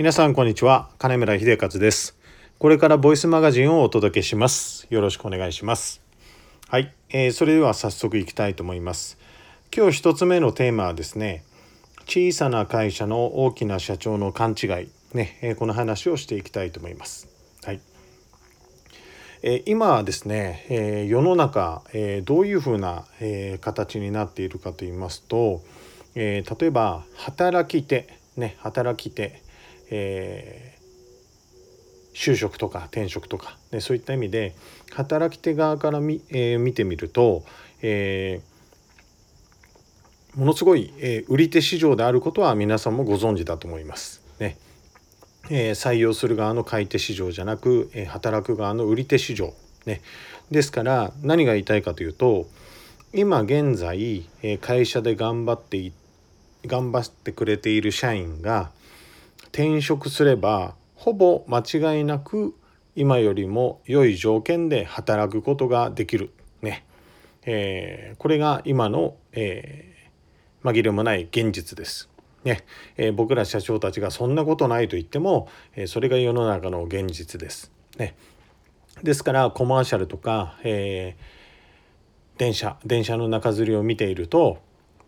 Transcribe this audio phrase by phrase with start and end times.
[0.00, 0.88] 皆さんこんにちは。
[0.96, 2.16] 金村秀和です。
[2.58, 4.86] これからボイスマガジンをお届けします。
[4.88, 6.00] よろしくお願いします。
[6.68, 9.18] はい、えー、それでは早速いきたいと思います。
[9.76, 11.44] 今日一つ目のテーマはですね
[12.06, 14.88] 小さな会社の大きな社長の勘違い。
[15.12, 17.28] ね、えー、この話をしていきたいと思います。
[17.66, 17.80] はい。
[19.42, 25.60] え今はですね、え世の中、えどういうふうな、え形になっているかと言いますと、
[26.14, 28.08] え例えば働き手。
[28.38, 28.56] ね。
[28.60, 29.42] 働き手、
[29.90, 30.76] え
[32.14, 34.54] 就職とか転職とか、ね、そういった意味で
[34.92, 37.44] 働き手側から見,、え見てみると、
[37.82, 38.40] え
[40.34, 44.22] ものすごい、え売り手市場であることは皆さんもご存知だと思います。
[44.38, 44.56] ね。
[45.50, 49.54] え採用する側の買い手市場じゃなく、え働く側の売り手市場、
[49.86, 50.02] ね、
[50.50, 52.46] ですから何が言いたいかというと
[53.12, 55.92] 今現在、え会社で頑張って
[56.66, 58.70] 頑張ってくれている社員が
[59.52, 62.54] 転職すればほぼ間違いなく
[62.96, 66.30] 今よりも良い条件で働くことができる。
[66.62, 66.84] ね、
[67.44, 72.10] えー、これが今の、えー、紛れもない現実です。
[72.44, 72.64] ね。
[72.96, 77.72] えー、僕ら社長たちがそんなことないと言っても、え、それが世の中の現実です。
[77.98, 78.14] ね、
[79.02, 81.16] ですからコマーシャルとか、え、
[82.38, 84.58] 電車電車の中吊りを見ていると、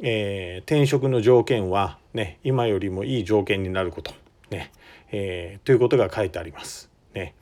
[0.00, 4.14] え、転職の条件は、ね、今よりもいい条件になること、
[4.52, 4.70] ね
[5.10, 6.90] えー、ということが書いてあります。
[7.14, 7.34] ね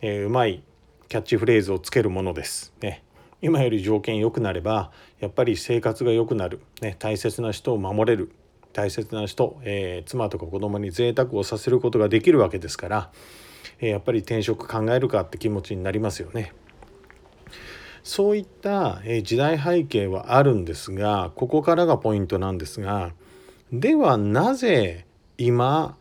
[0.00, 0.62] えー、うまい
[1.08, 2.72] キャッチフレーズをつけるものです。
[2.80, 3.02] ね
[3.42, 8.32] 今より条件良くなればやっぱり生活が良くなる、ね、大切な人を守れる
[8.74, 13.10] 大切な人、えー、妻とか子供に贅沢をさせることができるわけですから、
[13.80, 16.52] えー、やっぱり転職考えるかって気持ちになりますよね。
[18.02, 23.12] そういった時代背景はあるんですがここからがポイントなんですが
[23.72, 25.04] ではなぜ
[25.36, 25.98] 今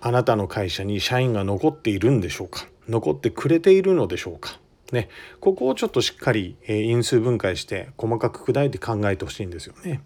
[0.00, 2.66] あなたの会社に社員が残っているんでしょうか？
[2.88, 4.58] 残ってくれているのでしょうか？
[4.92, 5.08] ね、
[5.40, 10.00] ここをちょっとしっかり因数分解して細かく砕いて考えてほしいんですよね。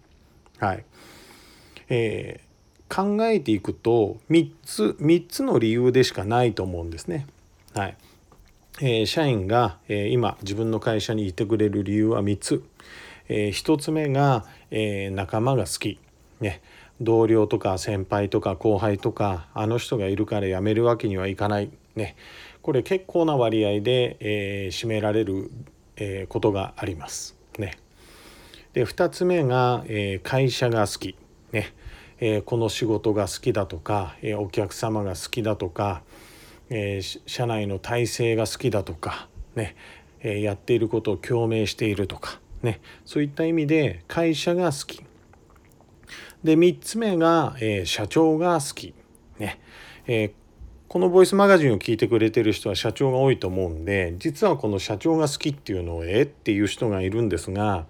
[0.57, 0.85] はい。
[1.89, 7.27] えー、考えていくと3つ3つの理由でしかないと思うんですね。
[7.75, 7.97] はい。
[8.79, 12.63] えー、社員が、えー、今自分の会社にいてくれる理由は3つ。
[13.29, 15.99] えー、1つ目が、え、仲間が好き。
[16.39, 16.61] ね。
[17.01, 21.71] 同僚とか先輩とか後輩とかあの人がいるから辞めるわけにはいかない。
[21.95, 22.15] ね。
[22.61, 25.51] これ結構な割合で、えー、占められる、
[25.97, 27.35] えー、ことがあります。
[27.57, 27.77] ね。
[28.73, 31.15] で2つ目が、えー、会社が好き。
[31.51, 31.73] ね。
[32.23, 36.03] えー、この仕事が好きだとか、えー、お客様が好きだとか、
[36.69, 39.75] えー、社内の体制が好きだとか、ね
[40.21, 45.03] えー、やっていることを共鳴しているとか、ね、そういった意味で会社が好き。
[46.43, 48.93] で3つ目が、えー、社長が好き。
[49.39, 49.59] ね
[50.07, 50.31] えー、
[50.87, 57.85] このボイスマガジンを聞いてくれてる人は社長が多いと思うんで実はこの社長が好きっていうのをえっていう人がいるんですが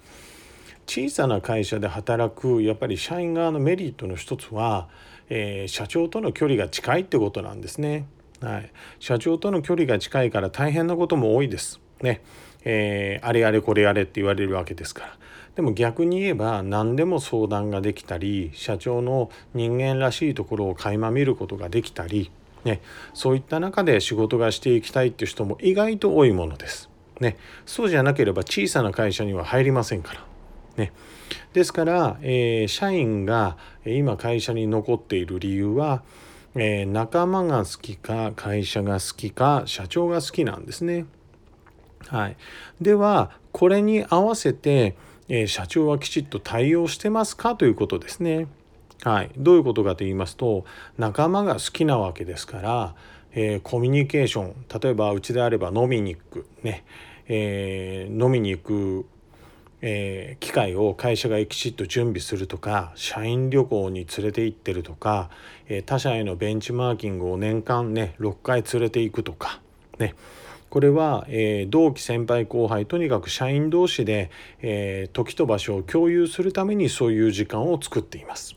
[0.85, 4.87] 小さな会社で働くやっぱり社員側のメリットの一つは、
[5.29, 8.07] えー、社長との距離が近いってことなんですね。
[8.41, 11.79] はい、社長との距離が近いから大変なことも多いです。
[12.01, 12.21] ね
[12.65, 15.17] えー、あれあれこれあれって言われるわけですから。
[15.55, 22.31] でも逆に言えば何でも相談ができたり社長の人間らしいところを垣間見ることができたり、
[22.63, 22.81] ね、
[23.13, 26.89] そういった中で仕事がしていきたいっていう人も意外と多いものです。
[27.19, 30.25] ね、そうじゃなければ小さな会社には入りませんから。
[30.77, 30.91] ね、
[31.53, 36.01] ですから、えー、社員が今会社に残っている理由は、
[36.55, 41.05] えー、仲間が好きか会社が好きか社長が好きなんですね。
[42.07, 42.37] はい、
[42.81, 44.95] ではこれに合わせて、
[45.33, 48.47] え、社長はきちっと対応してますかということですね。
[49.03, 50.63] はい、どういうことかと言いますと
[50.99, 52.95] 仲間が好きなわけですから、
[53.31, 56.83] えー、コミュニケーション例えばうちであれば飲みに行くね、
[57.27, 59.05] えー、飲みに行く
[59.83, 65.31] えー、機会を会社がきちっと準備するとか社員旅行に連れて行ってるとか、
[65.67, 69.59] え、他社へのベンチマーキングを年間ね6回連れていくとか
[69.97, 70.13] ね。
[70.71, 74.31] これは、えー、同期先輩後輩とにかく社員同士で、
[74.61, 78.55] え時と場所を共有するためにそういう時間を作っています。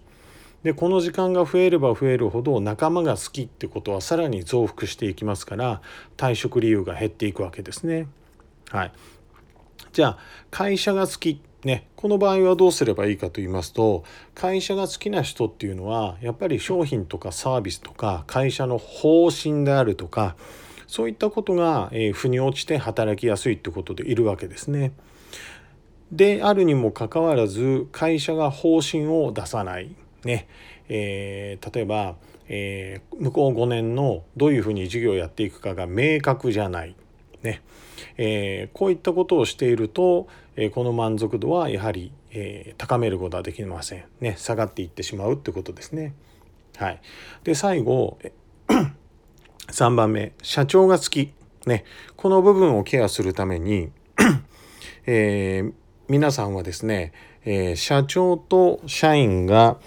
[0.63, 5.83] でこの時間が増えれば増えるほど仲間が好きってことはさらに増幅していきますから
[6.17, 8.07] 退職理由が減っていくわけですね。
[8.71, 8.93] はい、
[9.93, 10.19] じゃあ
[10.51, 20.37] 会社が好きね、この場合はどうすればいいかと言いますと会社が好きな人っていうのはやっぱり商品とかサービスとか会社の方針であるとか
[20.87, 24.93] そういったことが、えー、腑に落ちて働きやすいってことでいるわけですね。
[26.13, 30.47] であるにもかかわらず会社が方針を出さない、ね
[30.89, 32.17] えー、例えば、
[32.49, 36.95] えー、向こう5年のどういうふうに事業をやっていくかが明確じゃない。
[37.43, 37.63] ね
[38.17, 44.05] えー、こういったことをしていると、えこの満足度はやはり、え高めることはできません。
[44.21, 46.15] ね、下がっていってしまうってことですね。
[46.77, 47.01] はい、
[47.45, 48.19] で最後
[49.75, 51.33] 3番目社長が好き、
[51.67, 51.85] ね、
[52.15, 53.91] この部分をケアするために
[55.05, 55.73] えー、
[56.07, 57.13] 皆さんはですね、
[57.45, 59.79] えー、社長と社員が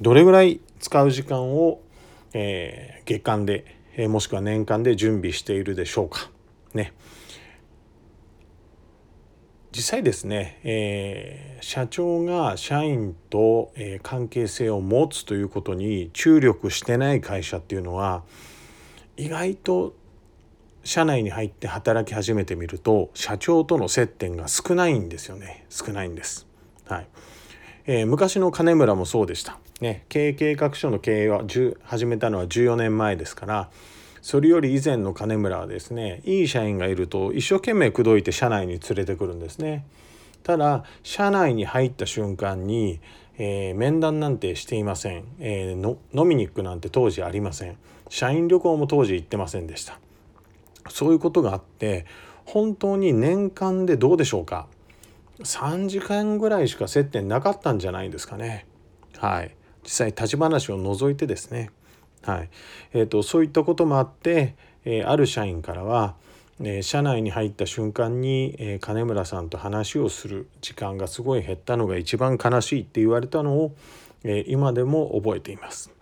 [0.00, 1.82] どれぐらい使う時間を、
[2.32, 6.30] えー、月間で、え、もしくは年間で準備しているでしょうか。
[6.72, 6.94] ね、
[9.70, 18.22] 実際ですね、えー、社長が社員と、えー、関係性を持つということに注力してない会社っていうのは
[19.18, 19.94] 意外と
[20.84, 26.46] 社内に入って働き始めてみると社長との接点が少ないんですよね少ないんです。
[26.86, 27.06] はい
[27.86, 29.58] えー、昔の金村もそうでした。
[29.80, 31.42] ね、経営計画書の経営は
[31.82, 33.70] 始めたのは14年前ですから
[34.22, 39.84] それより以前の金村はですねいい社員がいると一生懸命口説いて社内に連れてくるんですね。
[40.44, 43.00] ただ社内に入った瞬間に、
[43.38, 47.76] えー、面談なんてしていません、えー、飲みに行くなんて当時ありません。
[48.08, 49.98] 社員旅行も当時行ってませんでした。
[50.90, 52.06] そういうことがあって
[52.44, 54.66] 本当に年間でどうでしょうか。
[55.40, 58.66] 3時間ぐらいしか接点なかったんじゃないですかね。
[59.18, 59.54] はい。
[59.84, 61.70] 実際立ち話を除いてですね。
[62.22, 62.50] はい。
[62.92, 66.16] えーと、そういったこともあって、えー、ある社員からは、
[66.60, 73.74] え、社内に入った瞬間に、え、金村さんと話をする時間がすごい減ったのが一番悲しいって言われたのを、
[74.24, 75.92] え今でも覚えています。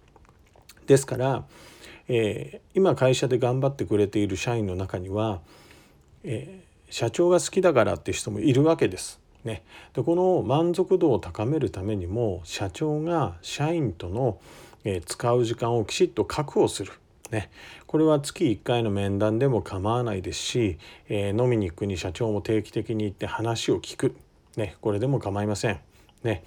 [0.87, 1.45] ですから
[2.09, 5.41] え、今会社で頑張ってくれている社員の中には、
[6.25, 9.21] え、社長が好きだからって人もいるわけです。
[9.45, 9.63] ね、
[9.95, 14.41] でこの満足度を高めるためにも社長が社員との、
[14.85, 16.93] え、使う時間をきちっと確保する。
[17.31, 17.51] ね、
[17.87, 20.79] これは月1回の面談でも構わないですし、
[21.09, 24.17] えー、飲みに行くに社長も定期的に行って話を聞く、
[24.57, 25.81] ね、これでも構いません。
[26.23, 26.45] ね。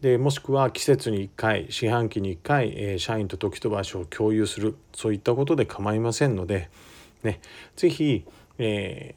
[0.00, 4.76] でもしくは季節に1回四半期に1回、えー、社員と時と場所を共有する。
[4.94, 6.70] そういったことで構いませんので、
[7.22, 7.40] ね、
[7.76, 8.24] 是非、
[8.58, 9.14] え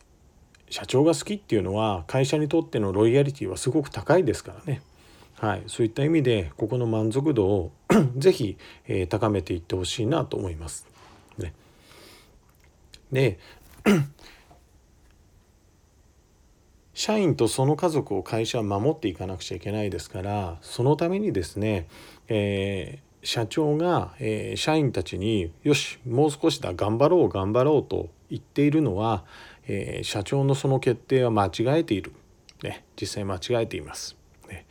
[0.70, 4.82] ー、社長が好きっていうのは会社にとってのロイヤリティはすごく高いですからね、
[5.36, 7.72] はい、そういった意味でここの満足度を
[8.18, 8.58] 是非、
[8.88, 10.93] えー、高めていってほしいなと思います。
[11.38, 11.54] ね、
[13.12, 13.40] で
[16.94, 21.88] 社員とその家族を会社は守っていかなくちゃいけないですからそのためにですね、
[22.28, 29.26] えー、社長が、えー、社員たちに「よしもう少しだ頑張ろう頑張ろう」と言っているのは、
[29.68, 32.14] えー、社長のその決定は間違えている、
[32.64, 34.16] ね、実際間違えています。
[34.50, 34.66] ね、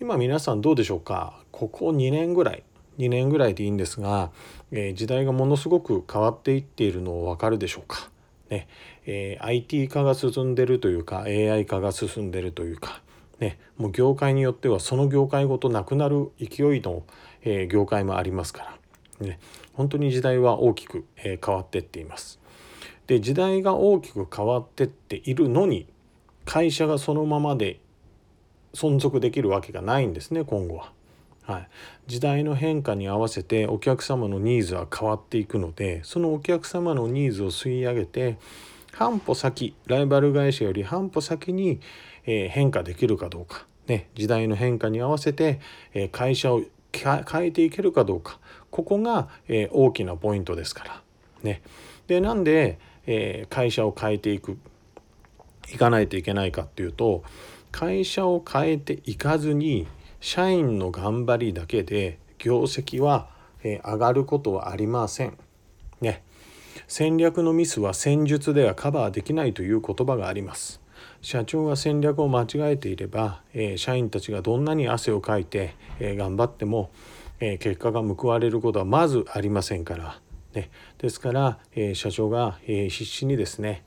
[0.00, 1.42] 今皆さんどうでしょうか？
[1.50, 2.62] ここ2年ぐらい
[2.98, 4.30] 2年ぐらいでいいんですが、
[4.72, 8.10] え時代がものすごく変わっていっているのを分かるでしょうか。
[8.50, 8.68] ね
[9.06, 13.00] えー、IT 化が進んでるというか AI 化が進んでるというか、
[13.38, 17.04] ね、もう業界によってはその業界ごとなくなる勢いの、
[17.42, 18.76] えー、業界もありますか
[19.20, 19.38] ら、ね、
[19.72, 22.40] 本当に時代は大きく、えー、変わってっています。
[23.06, 25.88] で時代が大きく変わってっているのに
[26.44, 27.80] 会社がそのままで
[28.72, 30.92] 存続できるわけがないんですね今後は。
[31.42, 31.68] はい、
[32.06, 38.38] 時代の変化に合わせてお客様のニーズは変わっていくのでそのお客様のニーズを吸い上げて
[38.92, 41.80] 半歩先ライバル会社より半歩先に、
[42.26, 45.60] え変化できるかどうか、ね、時代の変化に合わせて、
[45.94, 48.40] え会社を変えていけるかどうか。
[48.70, 51.02] ここが、え大きなポイントですから。
[51.42, 51.62] ね、
[52.08, 54.58] でなんで、え会社を変えていく
[55.72, 57.22] いかないといけないかっていうと
[57.70, 59.86] 会社を変えていかずに
[60.20, 65.36] 社員の頑張りだけで業績はえ上がることはありません。
[66.00, 66.22] ね。
[66.86, 70.80] 戦略のミスは戦術ではカバーできないという言葉があります。
[71.22, 76.90] 社長が戦略を間違えていれば、え社員たちがどんなに汗をかいて、え頑張っても、
[77.40, 80.20] え結果が報われることはまずありませんから、
[80.54, 83.82] ね、ですから、え社長が、え必死にですね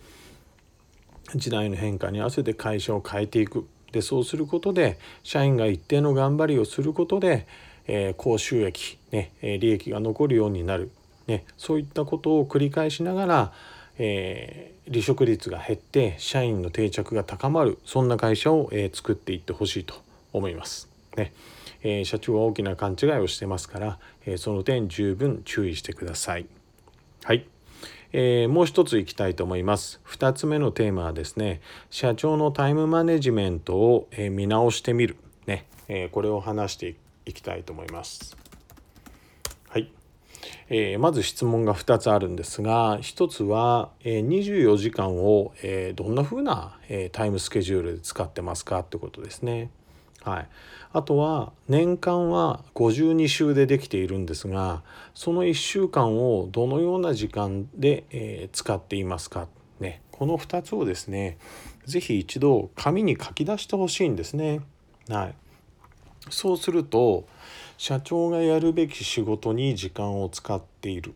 [1.35, 7.47] 時代の変化に合わせて会社を変えていくでそうすることで社員が一定の頑張りをすることで、
[7.87, 10.91] えー、高収益、ね、利益が残るようになる、
[11.27, 13.53] ね、そういったことを繰り返しながら、
[13.99, 19.95] えー、離職率が減って社員の定着が高まるそんな会社を、えー、作っていってほしいと
[20.33, 20.89] 思います。
[21.15, 21.31] ね
[21.83, 26.47] えー、社長は大きな勘違いをしてますから、えー、その点十分注意してください。
[27.23, 27.52] はい
[28.15, 29.99] えー、もう一ついきたいと思います。
[30.07, 35.17] 2つ目のテーマはですね、社長のタイムマネジメントを、えー、見直してみる。
[35.47, 38.37] ね、えー、これを話していきたいと思います。
[39.67, 39.91] はい
[40.69, 49.71] えー、まず質問が2つあるんですが1つは、えー、24時間を、えー、どんな風な、えタイムスケジュールで使ってますかってことですね。
[50.23, 50.47] はい、
[50.93, 59.47] あとは年間は52週でできているんですがその1週間をどのような時間で、え使っていますか、
[59.79, 61.37] ね、この2つをですね
[61.85, 64.61] 是非一度紙に書き出してほしいんですね。
[65.09, 65.35] はい、
[66.29, 67.25] そうすると
[67.77, 71.13] 社長がやるべき仕事に時間を使っている、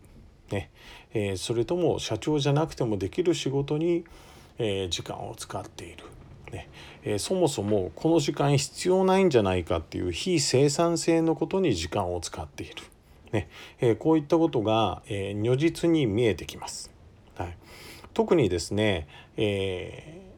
[0.50, 0.70] ね。
[1.14, 4.04] えー、それとも社長じゃなくてもできる仕事に、
[4.58, 6.04] えー、時間を使っている、
[6.52, 6.68] ね
[7.04, 12.74] えー、そもそもこの時間必要ないんじゃないかっていう非生産性のことに時間を使っている、
[13.32, 13.48] ね
[13.80, 16.90] えこういったことが、え如実に見えてきます。
[17.36, 17.56] はい、
[18.14, 20.28] 特にですね、えー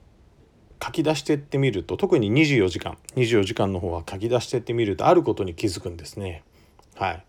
[0.83, 6.43] 書き出してってみると特に24時間24時間の方は書き出してってみるとあることに気づくんですね。
[6.97, 7.25] はい、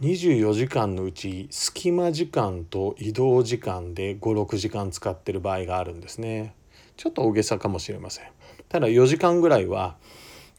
[0.00, 6.54] 24時間のうち隙間時間と移動時間で56時間使ってる場合があるんですね。
[6.96, 8.24] ちょっと大げさかもしれません。
[8.68, 9.96] ただ4時間ぐらいは、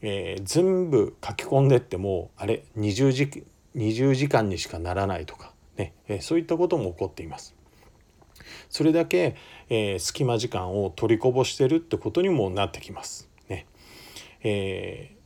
[0.00, 3.44] えー、全部書き込んでってもあれ20時
[3.76, 7.54] ,20 時間にしかならないとかね、えー、そういったことも起こっています。
[8.70, 9.36] それだけ、
[9.68, 13.28] えー、隙間時間を取りこぼしてるってことにもなってきます。
[13.48, 13.66] ね
[14.42, 15.17] え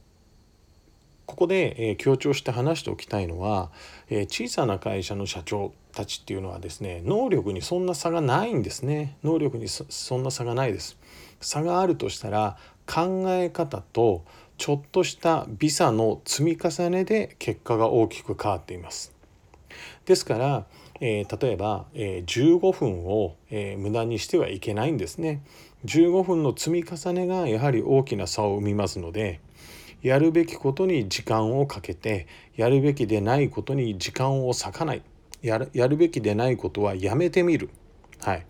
[1.32, 3.70] ここで、え強調して話しておきたいのは、
[4.10, 9.16] え小さな会社の社長たちっていうのはですね能力にそんな差がないんですね。
[9.24, 10.98] 能力にそんな差がないです。
[11.40, 14.26] 差があるとしたら考え方と
[14.58, 19.10] ちょっとしたビザの積み重ねで結果が大きく変わっています。
[20.04, 20.66] ですから
[21.04, 25.42] えー、例えば、えー、15分を、えー、無駄にしてはいけないんですね。
[25.84, 29.40] 15分の積み重ねがやはり大きな差を生みますので
[30.02, 35.02] やるべきことに時間をかけてやるべきでないことに時間を割かない
[35.42, 37.70] やるやるべきでないことはやめてみる。
[38.20, 38.46] はい、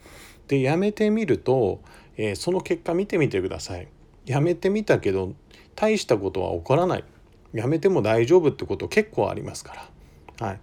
[0.49, 1.81] でやめてみると、
[2.17, 3.89] えー、その結果見てみてください。
[4.27, 5.33] やめてみたけど
[5.75, 7.05] 大したことは起こらない。
[7.53, 9.89] やめても大丈夫ってこと結構ありますか
[10.41, 10.47] ら。
[10.47, 10.61] はい、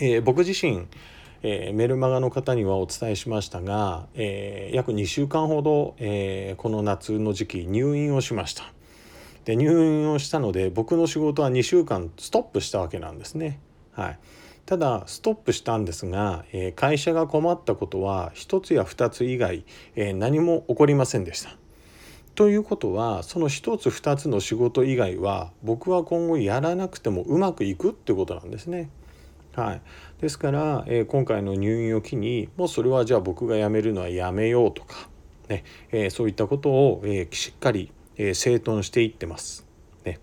[0.00, 0.86] えー、僕自身、
[1.42, 8.72] えー、メルマガの方にはお伝えしましたが、えー、約2週間ほど、えこの夏の時期入院をしました。
[9.48, 13.60] で入院をしたので僕の仕事は2週間ストップしたわけなんですね。
[13.92, 14.18] はい、
[14.66, 19.64] ただストップしたんですが、え会社が困ったことは1つや2つ以外、
[19.96, 21.56] え何も起こりませんでした。
[22.34, 28.90] ということはその1つ2つの仕事以外は僕は今後やらなくてもうまくいくってことなんですね。
[29.56, 29.82] はい、
[30.20, 35.08] ですから、えー、今回の入院を機にもうそれはじゃあ僕が辞めるのはやめようとか、
[35.48, 39.66] ねえー、そういったことを、えー、しっかり、え整頓していってます。
[40.04, 40.18] ね、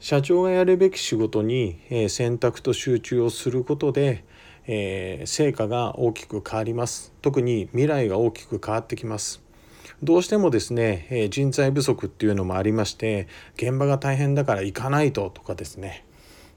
[0.00, 4.24] 社長がやるべき仕事に、え選択と集中をすることで、
[4.66, 7.12] え成果が大きく変わります。
[7.22, 9.42] 特に未来が大きく変わってきます。
[10.02, 16.06] どうしてもですね、え人材不足っていうのもありまして現場が大変だから行かないととかですね。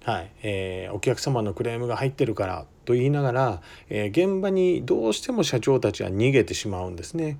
[0.03, 7.39] はいえー、お客様のクレームが入ってるからと言いながら、えー、現場にどうしても社長たちは逃げてしまうんですね。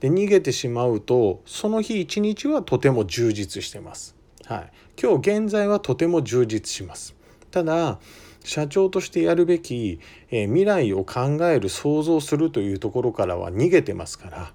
[0.00, 4.14] で逃げてしまうとその日一日はとても充実してます。
[4.44, 7.16] はい、今日現在はとても充実します。
[7.50, 7.98] ただ
[8.44, 9.98] 社長としてやるべき、
[10.30, 14.52] えー、未来を考える想像するというところからは逃げてますから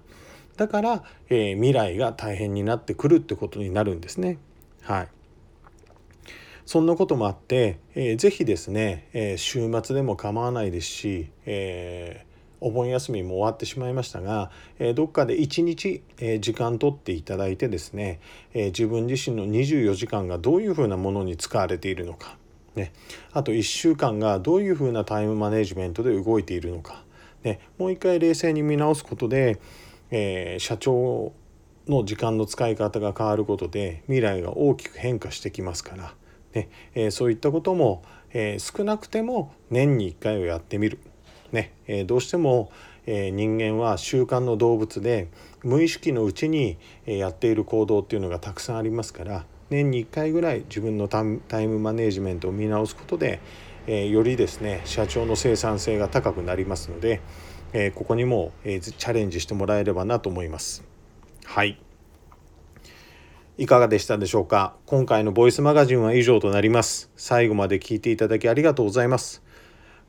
[0.58, 4.38] だから、えー、未来が大変になってくるってことになるんですね。
[4.82, 5.08] はい
[6.68, 18.20] そんなこともあって、えー、ぜひですね、えー、週末でも構わないですし、えー、お盆休みも終わってしまいましたが、え、どっかで一日、え、時間取っていただいてですね、
[18.52, 22.36] え、自分自身の24時間がどういうふうなものに使われているのか、
[22.74, 22.92] ね、
[23.32, 27.02] あと1週間がどういうふうなタイムマネジメントで動いているのか、
[27.44, 29.58] ね、もう一回冷静に見直すことで、
[30.10, 31.32] えー、社長
[31.86, 36.14] の時間の使い方が変わることで未来が大きく変化してきますから。
[36.54, 38.02] ねえ、そういったことも、
[38.32, 40.98] え、少なくても年に1回をやってみる、
[41.52, 42.70] ねえ、どうしても、
[43.10, 45.28] え人間は習慣の動物で
[45.64, 46.76] 無意識のうちに
[47.06, 53.40] えやっている行動っていうのがたくさんありますから年に1回ぐらい自分のタイムマネジメントを見直すことで、
[53.86, 57.20] えよりですね社長の生産性が高くなりますので、
[57.72, 60.84] えここにも、えチャレンジしてもらえればなと思います。
[61.44, 61.78] はい
[63.60, 64.76] いかがでしたでしょうか？
[64.86, 67.10] 今回のボイスマガジンは以上となります。
[67.16, 69.42] 最後まで聞いていただきありがとうございます。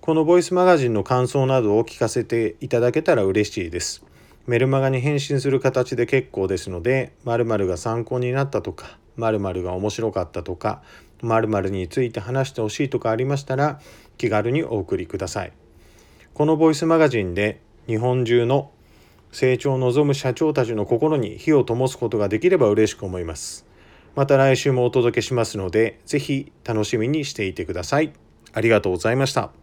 [0.01, 4.05] このボイスマガジンの感想などを聞かせていただけたら嬉しいです。
[4.45, 10.83] メルマガに返信する形で結構ですので、〇〇が参考になったとか、〇〇が面白かったとか、
[11.23, 13.79] 〇〇について話してほしいとかありましたら、
[14.19, 15.53] 気軽にお送りください
[16.35, 18.69] このボイスマガジンで日本中の
[19.31, 23.69] 成長を望む社長たちの心に火を灯すことができれば嬉しく思います
[24.15, 28.11] また来週もお届けしますので、ぜひ楽しみにしていてください。
[28.51, 29.58] ありがとうございました。